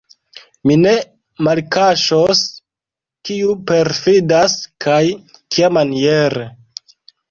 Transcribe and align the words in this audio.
Mi 0.69 0.77
ne 0.85 0.93
malkaŝos, 1.47 2.43
kiu 3.31 3.55
perfidas, 3.71 4.59
kaj 4.89 5.01
kiamaniere. 5.39 6.53